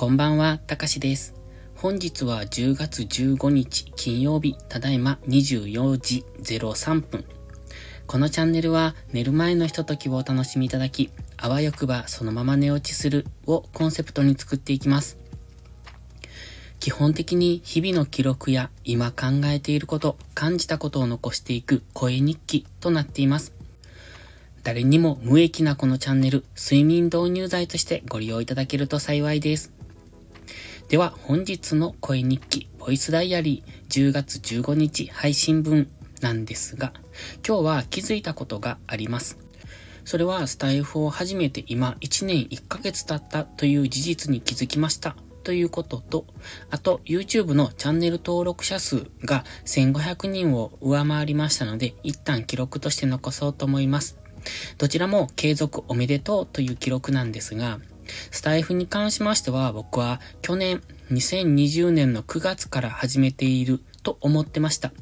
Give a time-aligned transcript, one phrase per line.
[0.00, 1.34] こんばんは、たかしです。
[1.74, 7.26] 本日は10月15日金曜日、ただいま24時03分。
[8.06, 15.18] このチャンネルは寝る前のひとときをお楽しみいただき、あわよくばそのまま寝落ちするをコンセプトに作っていきます。
[16.78, 23.52] 基本的に日々の記録や今考えていること、感じたことを残していく声日記となっています。
[24.62, 29.78] 誰にも無益なこのチャンネル、睡眠導入剤としてご利用いただけると幸いです。
[30.90, 35.88] では本日の声日記、ボイスダイアリー10月15日配信分
[36.20, 36.92] なんですが、
[37.46, 39.38] 今日は気づいたことがあります。
[40.04, 46.26] それはスタイフを始めて今1年1ヶ月経ったという事実に気づきましたということと、
[46.70, 54.18] あと YouTube のチャンネル登録者数が1500人を上回りましたので、一旦記録として残そうと思います。
[54.76, 57.78] どちらも継続おめでとうという記録なんですが、
[58.30, 64.92] スタイフに関しましては僕は去年2020年の9月から始めていると思ってました。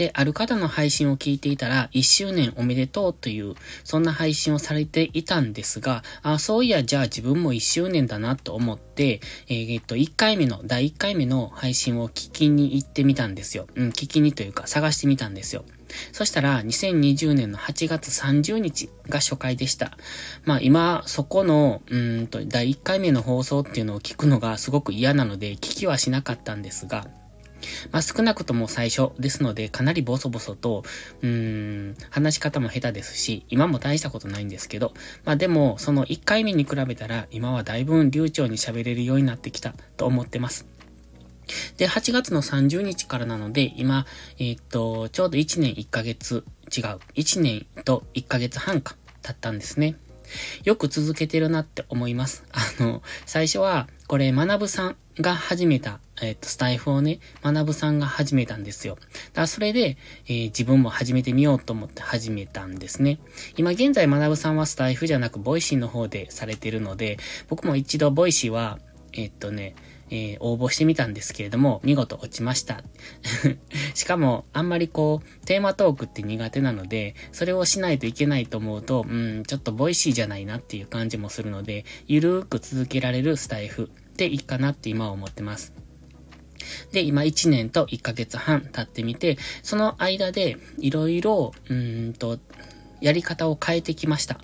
[0.00, 13.66] で、ある方の配信を聞いていたら、1周年おめでとうという、そんな配信をされていたんですが、あそういや、じゃあ自分も1周年だなと思って、えー、っと、1回目の、第1回目の配信を聞きに行ってみたんですよ。
[13.74, 15.66] うん、聞きにというか探してみたんですよ。
[16.12, 19.98] そしたら、2020年の8月30日が初回でした。
[20.44, 27.06] まあ今、そこの、うんと、第1回目の放送っていうのを聞くのがすごく嫌なので、聞きはしなかったんですが、
[27.92, 30.84] まあ少なくとも最初ですので、かなりボソボソと、
[31.22, 34.92] うーん、話し方も下手ですし、今も大したことないんですけど、
[35.24, 40.66] まあでも、その1回目に比べたら、今はだいぶ流暢に喋れるようになってきたと思ってます。
[41.76, 44.06] で、8月の30日からなので、今、
[44.38, 46.44] えー、っと、ちょうど1年1ヶ月、
[46.76, 49.96] 違う、1年と1ヶ月半か、経ったんですね。
[50.64, 52.44] よく続けてるなって思います。
[52.52, 58.96] あの、最初は、これ、学さんが始めた、えっ、と、スタイフをね、学さんが始めたんですよ。
[58.96, 63.20] だからそれで、えー、自分も始めてみようと思って始めたんですね。
[63.56, 67.18] 今現在学さんはスタイフじゃなく、 Voicy の方でされてるので、
[67.48, 68.80] 僕も一度 Voicy は、
[69.12, 69.76] えっとね、
[70.10, 72.82] えー、応募してみたんですけれども、見事落ちました。
[73.94, 85.72] しかも、あんまりこう、テーマトークって苦手なので、それをしないといけないと思うと、うん、ちょっと Voicy じゃないなっていう感じもするので、ゆるーく続けられるスタイフでいいかなって今は思ってます。
[86.92, 92.38] で、今1年と1ヶ月半経ってみて、その間でいろいろ、うんと、
[93.00, 94.40] やり方を変えてきました。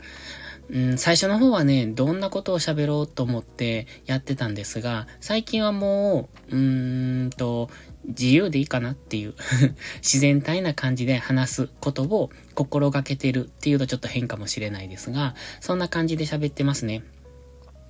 [0.68, 7.70] うん、最初の方はね、どんなことを喋ろうと思ってやってたんですが、最近はもう、うーんと、
[8.06, 9.34] 自由でいいかなっていう
[9.98, 17.02] 自然体な感じで話すことを心がけてるっていうとちょっと変かもしれないですが、そんな感じで喋ってますね。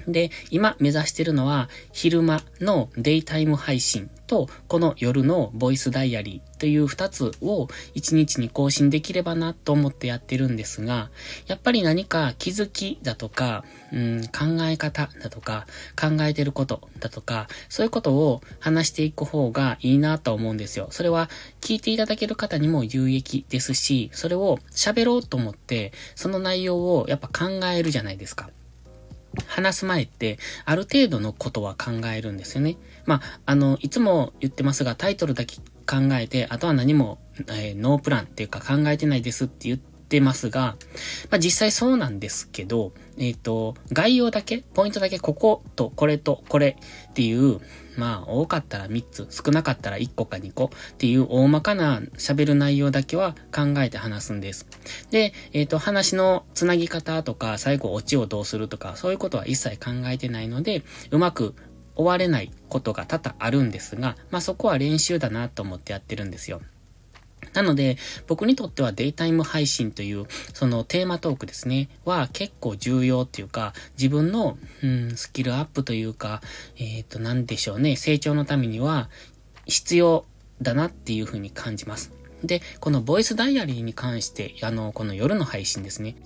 [0.07, 11.11] で、今目指してるのは、昼間のデイタイム配信と、この夜のボイスダイアリーという二つを一日に更新できればなと思ってやってるんですが、
[11.47, 15.67] やっぱり何か気づきだとか、うん、考え方だとか、
[16.01, 20.89] 考えてることだとか、そういうことを話していく方がいいなと思うんですよ。
[20.91, 21.31] それは
[21.61, 28.51] 聞いていただける方にも有益ですし、それを喋ろうと思って、その内容をやっぱ考えるじゃないですか。
[29.47, 32.77] 話す前って、ある程度のことは考えるんですよね。
[33.05, 40.77] まあ、あの、いつも言ってますが、タイトルだけ考えて、あとは何も、えー、ノープランっていうか考えてないですって言ってますが、
[41.31, 46.77] まあ実際そうなんですけど、えっ、ー、と、概要だけ、ポイントだけ、こことこれとこれ
[47.11, 47.61] っていう、
[47.97, 54.67] まあ、多かったら3つ、少なかったら1個か2個っていう大まかな喋る内容だけは考えて話すんです。
[55.11, 61.55] で、えっ、ー、と、話のつなぎ方とか、最後オチをどうするとか、そういうことは一切考えてないので、うまく
[61.97, 66.61] 終われないことが多々あるんですが、まあそこは練習だなと思ってやってるんですよ。
[67.53, 76.43] なので、僕にとってはデイタイム配信という、そのテーマトークですね、は結構重要っていうか、自分の、うん、スキルアップというか、
[76.79, 79.09] えっ、ー、と、なんでしょうね、成長のためには
[79.65, 80.27] 必要
[80.61, 82.13] だなっていうふうに感じます。
[82.45, 86.17] で、このボイスダイアリーに関して、あの、この夜の配信ですね。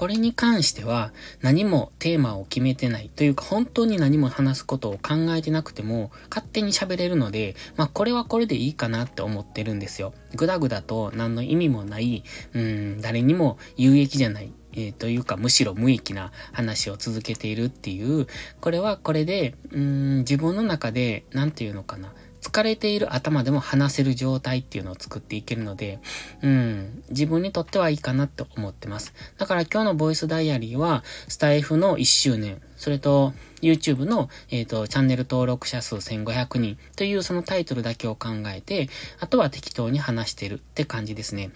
[0.00, 1.12] これに関しては
[1.42, 10.14] 何もテーマを決めてないというか本当に何も話すことを考えてなくても勝手に喋れるので、まあこれはこれでいいかなって思ってるんですよ。
[10.34, 12.24] ぐだぐだと何の意味もない、
[12.54, 14.50] うん、誰にも有益じゃない。
[14.72, 18.26] えー、というか、むしろ無益な話を続けているっていう、
[18.60, 26.00] これはこれで、うん、自分の中で、なんていうのかな、疲れている頭でも話せる状態っていうのを作っていけるので、
[26.42, 29.14] うん、自分にとってはいいかなって思ってます。
[29.38, 38.88] だから今日のボイスダイアリーは、スタイフの1周年、それと、YouTube の、えっ、ー、と、チャンネル登録者数1500人というそのタイトルだけを考えて、
[39.20, 41.50] あとは適当に話してるって感じですね。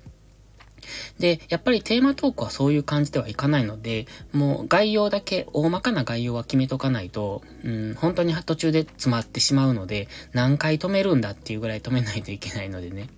[1.19, 13.09] で、やっぱりテーマトークはそういう感じではいかないので、もう概要だけ、大まかな概要は決めとかないと、うん、本当に途中で詰まってしまうので、何回止めるんだっていうぐらい止めないといけないのでね。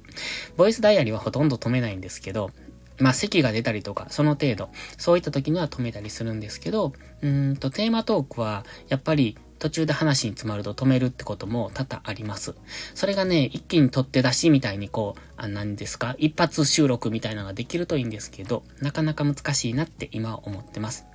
[0.57, 2.51] ボイスダイアリーはほとんど止めないんですけど、
[2.99, 6.93] まあ、席が出たりとか、その程度、そういった時には止めたりするんですけど、
[7.23, 12.55] うんと、テーマトークは、やっぱり、途中で話に詰まると止めるってことも多々あります。
[12.95, 16.15] それがね、一気に取って出しみたいにこう、あ、何ですか？
[16.19, 21.07] 一発収録みたいなのができるといいんですけど、なかなか難しいなって今は思ってます。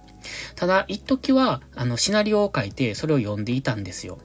[0.56, 4.20] ただ、一時は、あの、シナリオを書いて、それを読んでいたんですよ。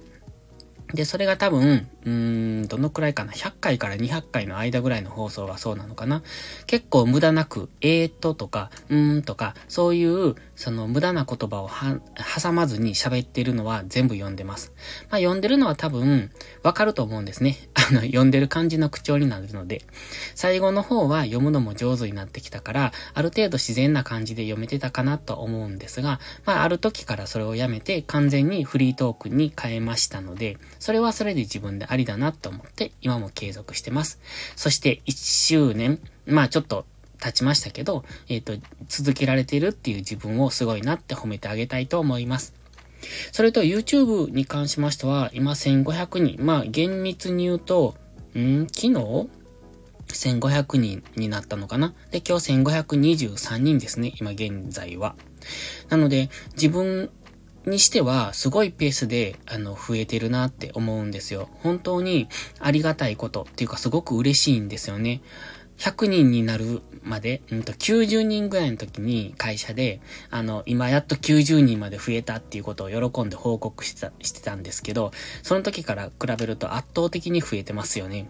[0.94, 6.22] で、それが多分、うーん、どのくらいかな ?100 回から200回の間ぐらいの放送がそうなのかな？
[6.66, 14.72] 結構無駄なく、えーっととか、うーんとか、そういう、その無駄な言葉を挟まずに喋ってるのは全部読んでます。
[15.10, 16.32] まあ読んでるのは多分、
[16.62, 17.58] わかると思うんですね。
[17.74, 19.82] あの、読んでる感じの口調になるので。
[20.34, 34.20] 最後の方は読むのも上手になってきたから、ある程度自然な感じで読めてたかなと思うんですが、まあある時からそれをやめて完全にフリートークに変えましたので、それはそれで自分でありだなと思って今も継続してます。
[34.56, 36.86] そして1周年、まあちょっと
[37.20, 42.54] 経ちましたけど、えっ、ー、と、続けられているっていう自分をすごいなって褒めてあげたいと思います。
[43.32, 46.44] それと YouTube に関しましては、今1500人。
[46.44, 47.94] まあ、厳密に言うと、
[48.36, 48.66] ん？
[48.66, 49.28] 昨日
[50.08, 51.94] ?1500 人になったのかな？
[52.10, 54.12] で、今日1523人ですね。
[54.20, 55.14] 今現在は。
[55.88, 57.10] なので、自分
[57.66, 61.48] にしては、すごいペースで、あの、増えてるなって思うんですよ。
[61.62, 62.28] 本当に
[62.60, 65.20] ありがたいことっていうか、すごく嬉しいんですよね。
[65.78, 70.00] 100人になるまで、うんと90人ぐらいの時に会社で、
[70.30, 75.12] あの、今やっと90人まで増えたっていうことを喜んで報告してた、してたんですけど、
[75.42, 78.28] その時から比べると圧倒的に増えてますよね。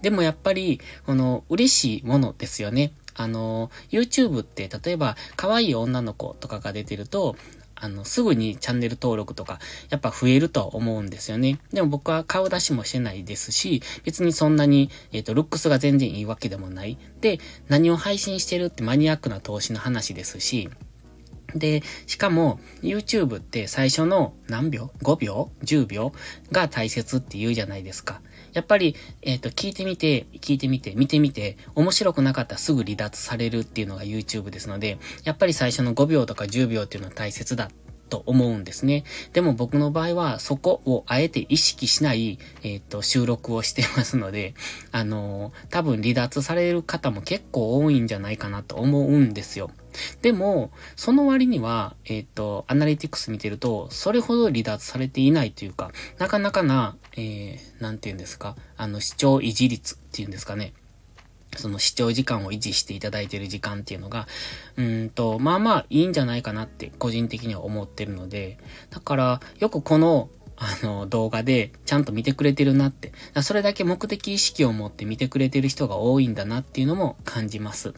[0.00, 2.92] でもやっぱり、この、嬉しいものですよね。
[3.14, 7.36] あの、YouTube って例えば可愛い女の子とかが出てると、
[7.74, 9.58] あの、すぐにチャンネル登録とか、
[9.90, 11.58] やっぱ増えると思うんですよね。
[11.72, 16.98] でも僕は顔出しもしてないですし、別にそんなに、えっ、ー、と、ルックスが全然いいわけでもない。
[17.20, 17.38] で、
[17.68, 20.70] 何を配信してるってマニアックな投資の話ですし、
[21.54, 26.12] で、しかも、YouTube って最初の何秒 ?5 秒 ?10 秒？
[26.50, 28.20] が大切って言うじゃないですか。
[28.52, 37.70] やっぱり、えっ、ー、と、聞いてみて、聞いてみて、見てみて、面白くなかったらすぐ離脱されるっていうのが YouTube ですので、やっぱり最初の5秒とか10秒っていうのは大切だ
[38.12, 39.04] と思うんですね。
[39.32, 44.54] でも僕の場合はそこをあえて意識しない、えっ、ー、と、収録をしてますので、
[44.90, 49.70] あのー、多分離脱される方も結構多いんじゃないかなと思うんですよ。
[50.22, 60.72] でも、その割には、えっ、ー、と、アナリティクス見てると、それほど離脱されていないというか、なかなかな、えー、なんて言うんですか、あの、視聴維持率っていうんですかね。
[61.56, 64.26] その視聴時間を維持していただいている時間っていうのが、
[64.76, 68.58] うんと、まあまあいいんじゃないかなって個人的には思ってるので、
[68.90, 73.12] だからよくこのあの、動画でちゃんと見てくれてるなって。
[73.42, 77.94] それだけ目的意識を持って見てくれてる人が多いんだなっていうのも感じます。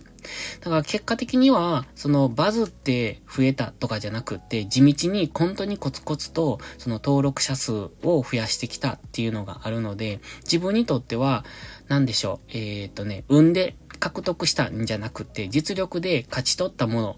[0.60, 11.44] だから結果的には、そのバズって増えたとかじゃなくって、地道に本当にコツコツとその登録者数を増やしてきたっていうのがあるので、自分にとっては、
[11.88, 17.16] 何でしょう、えー、っとね、運で獲得したんじゃなくて、実力で勝ち取ったもの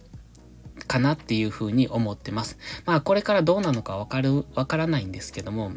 [0.87, 2.59] かなっていうふうに思ってます。
[2.85, 5.73] まあこれからどうなのかわかる、わからないんですけども、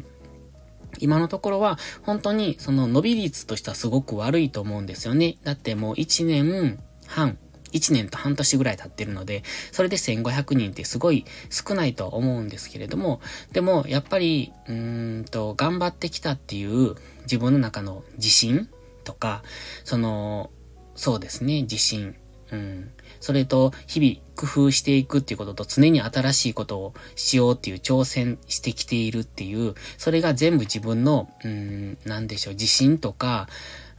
[0.98, 5.38] 今のところは本当にその伸び率としてはすごく悪いと思うんですよね。
[5.44, 7.38] だってもう1年半、
[7.72, 13.20] 1年と半年ぐらい経ってるので、それで1500人ってすごい少ないと思うんですけれども、
[13.52, 18.68] でもやっぱり、うーんと、頑張ってきたっていう自分の中の自信
[19.04, 19.42] とか、
[19.84, 20.50] その、
[20.94, 22.16] そうですね、自信。
[22.52, 22.90] うん。
[23.20, 33.48] それと、日々工夫していくっていうことと、常に新しいことをしようっていう挑戦してきているっていう、それが全部自分の、うん、なんでしょう、自信とか、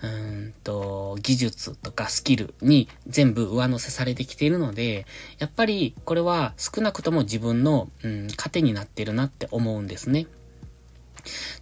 [0.04, 5.06] うんと、技術とかスキルに全部上乗せされてきているので、
[5.40, 10.28] やっぱりこれは少なくとも自分の、うん、糧になってるなって思うんですね。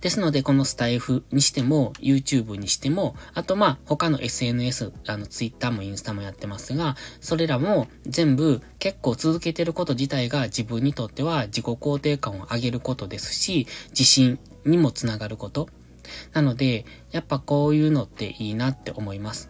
[0.01, 15.67] ですので、このスタイフにしても、YouTube にしても、あとまあ、他の SNS、あの、Twitter もインスタもやってますが、それらも全部結構続けてること自体が自分にとっては自己肯定感を上げることですし、自信にもつながること。
[16.34, 19.50] なので、やっぱこういうのっていいなって思います。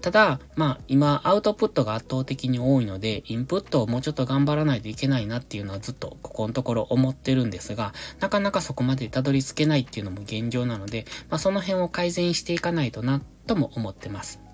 [0.00, 14.47] ただ、まあ今アウトプットが圧倒的に多いので、インプットをもうちょっと頑張らないといけないなっていうのはずっとここのところ思ってるんですが、なかなかそこまでたどり着けないっていうのも現状なので、まあその辺を改善していかないとな、とも思ってます。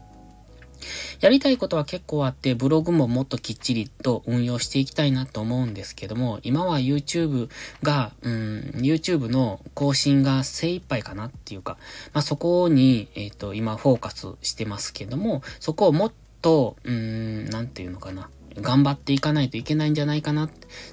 [1.21, 7.49] やりたいことは結構あって、ブログももっときっちりと運用していきたいなと思うんですけども、今は YouTube
[7.83, 11.77] が、うん、YouTube の更新が精一杯かなっていうか、
[12.13, 16.13] まあ、そこに、えっ、ー、と、今フォーカスしてますけども、そこをもっ
[16.43, 18.29] と、うん、なんていうのかな。
[18.61, 20.51] 頑張っていかないといけないんじゃないかなっ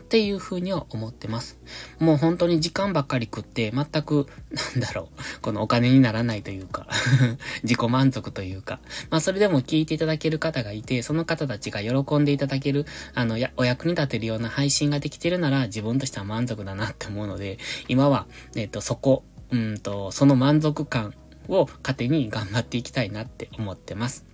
[0.10, 1.60] ていうふうには思ってます。
[2.00, 4.28] もう本当に時間ばっかり食って全く、
[4.76, 6.88] なんだろう、このお金にならないというか
[7.64, 21.14] 自己満足というか、まあそれでも聞いていただける方がいて、その方たちが喜んでいただける、あの、や、お役に立てるような配信ができてるなら自分としては満足だなって思うので、今は、えっ、と、そこ、うんと、その満足感
[21.48, 24.31] を糧に頑張っていきたいなって思ってます。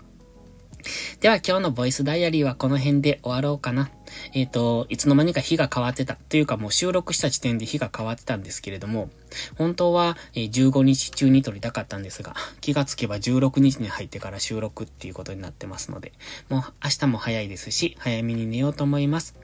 [1.20, 3.90] では今日のボイスダイアリーはこの辺で終わろうかな。
[4.34, 6.16] えっ、ー、と、いつの間にか日が変わってた。
[6.16, 9.10] というかもう収録した時点で日が変わってたんですけれども、
[9.58, 16.14] 本当は15日中に撮りたかったんですが、気がつけば16日に入ってから収録っていうことになってますので、
[16.50, 19.36] もう明日も早いですし、早めに寝ようと思います。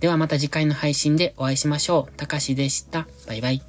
[0.00, 2.16] ではまた次回の配信でお会いしましょう。
[2.16, 3.06] たかしでした。
[3.26, 3.62] バイバイ。